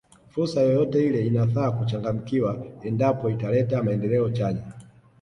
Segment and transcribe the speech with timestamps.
[0.29, 4.63] Fursa yoyote ile inafaa kuchangamkiwa endapo italeta maendeleo chanya